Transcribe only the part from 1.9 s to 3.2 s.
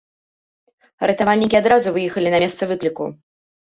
выехалі на месца выкліку.